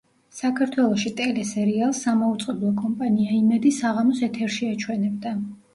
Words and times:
საქართველოში 0.35 1.11
ტელესერიალს 1.19 2.01
სამაუწყებლო 2.07 2.73
კომპანია 2.81 3.39
იმედი 3.43 3.77
საღამოს 3.83 4.27
ეთერში 4.31 4.71
აჩვენებდა. 4.77 5.39